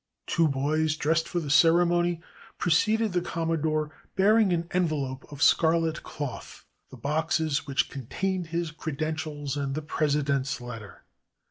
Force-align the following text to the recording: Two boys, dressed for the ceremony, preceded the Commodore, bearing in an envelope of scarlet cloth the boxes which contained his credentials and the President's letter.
Two 0.25 0.47
boys, 0.47 0.95
dressed 0.95 1.29
for 1.29 1.39
the 1.39 1.51
ceremony, 1.51 2.21
preceded 2.57 3.13
the 3.13 3.21
Commodore, 3.21 3.91
bearing 4.15 4.51
in 4.51 4.61
an 4.61 4.67
envelope 4.71 5.31
of 5.31 5.43
scarlet 5.43 6.01
cloth 6.01 6.65
the 6.89 6.97
boxes 6.97 7.67
which 7.67 7.87
contained 7.87 8.47
his 8.47 8.71
credentials 8.71 9.55
and 9.55 9.75
the 9.75 9.83
President's 9.83 10.59
letter. 10.59 11.03